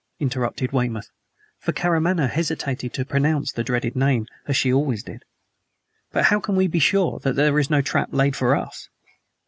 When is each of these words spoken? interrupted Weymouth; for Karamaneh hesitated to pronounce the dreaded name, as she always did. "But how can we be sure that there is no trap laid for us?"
interrupted 0.19 0.71
Weymouth; 0.71 1.11
for 1.59 1.73
Karamaneh 1.73 2.27
hesitated 2.27 2.91
to 2.95 3.05
pronounce 3.05 3.51
the 3.51 3.63
dreaded 3.63 3.95
name, 3.95 4.25
as 4.47 4.57
she 4.57 4.73
always 4.73 5.03
did. 5.03 5.23
"But 6.11 6.25
how 6.25 6.39
can 6.39 6.55
we 6.55 6.65
be 6.65 6.79
sure 6.79 7.19
that 7.19 7.35
there 7.35 7.59
is 7.59 7.69
no 7.69 7.81
trap 7.83 8.09
laid 8.11 8.35
for 8.35 8.55
us?" 8.55 8.89